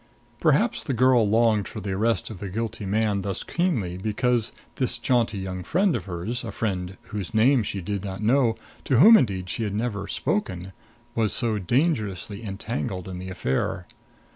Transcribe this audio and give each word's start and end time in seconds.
Perhaps 0.39 0.83
the 0.85 0.95
girl 0.95 1.29
longed 1.29 1.67
for 1.67 1.79
the 1.79 1.91
arrest 1.91 2.31
of 2.31 2.39
the 2.39 2.49
guilty 2.49 2.87
man 2.87 3.21
thus 3.21 3.43
keenly 3.43 3.97
because 3.97 4.51
this 4.77 4.97
jaunty 4.97 5.37
young 5.37 5.61
friend 5.61 5.95
of 5.95 6.05
hers 6.05 6.43
a 6.43 6.51
friend 6.51 6.97
whose 7.09 7.35
name 7.35 7.61
she 7.61 7.81
did 7.81 8.03
not 8.03 8.19
know 8.19 8.55
to 8.85 8.97
whom, 8.97 9.15
indeed, 9.15 9.47
she 9.47 9.61
had 9.61 9.75
never 9.75 10.07
spoken 10.07 10.73
was 11.13 11.33
so 11.33 11.59
dangerously 11.59 12.43
entangled 12.43 13.07
in 13.07 13.19
the 13.19 13.29
affair. 13.29 13.85